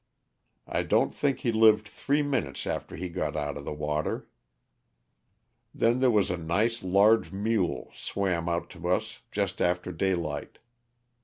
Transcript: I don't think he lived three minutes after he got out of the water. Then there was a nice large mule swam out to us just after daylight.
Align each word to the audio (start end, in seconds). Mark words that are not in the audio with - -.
I 0.65 0.81
don't 0.81 1.13
think 1.13 1.41
he 1.41 1.51
lived 1.51 1.87
three 1.87 2.23
minutes 2.23 2.65
after 2.65 2.95
he 2.95 3.07
got 3.07 3.35
out 3.35 3.55
of 3.55 3.65
the 3.65 3.71
water. 3.71 4.27
Then 5.75 5.99
there 5.99 6.09
was 6.09 6.31
a 6.31 6.37
nice 6.37 6.81
large 6.81 7.31
mule 7.31 7.91
swam 7.93 8.49
out 8.49 8.67
to 8.71 8.89
us 8.89 9.21
just 9.29 9.61
after 9.61 9.91
daylight. 9.91 10.57